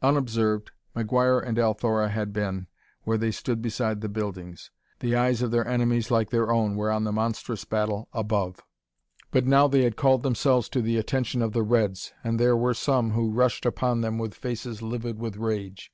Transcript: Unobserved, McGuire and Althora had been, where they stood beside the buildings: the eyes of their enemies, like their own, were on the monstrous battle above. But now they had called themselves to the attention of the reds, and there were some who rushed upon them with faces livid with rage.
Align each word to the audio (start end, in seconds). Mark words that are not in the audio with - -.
Unobserved, 0.00 0.70
McGuire 0.96 1.46
and 1.46 1.58
Althora 1.58 2.08
had 2.08 2.32
been, 2.32 2.68
where 3.02 3.18
they 3.18 3.30
stood 3.30 3.60
beside 3.60 4.00
the 4.00 4.08
buildings: 4.08 4.70
the 5.00 5.14
eyes 5.14 5.42
of 5.42 5.50
their 5.50 5.68
enemies, 5.68 6.10
like 6.10 6.30
their 6.30 6.50
own, 6.50 6.74
were 6.74 6.90
on 6.90 7.04
the 7.04 7.12
monstrous 7.12 7.66
battle 7.66 8.08
above. 8.14 8.60
But 9.30 9.44
now 9.44 9.68
they 9.68 9.82
had 9.82 9.96
called 9.96 10.22
themselves 10.22 10.70
to 10.70 10.80
the 10.80 10.96
attention 10.96 11.42
of 11.42 11.52
the 11.52 11.62
reds, 11.62 12.14
and 12.24 12.40
there 12.40 12.56
were 12.56 12.72
some 12.72 13.10
who 13.10 13.30
rushed 13.30 13.66
upon 13.66 14.00
them 14.00 14.16
with 14.16 14.32
faces 14.32 14.80
livid 14.80 15.18
with 15.18 15.36
rage. 15.36 15.92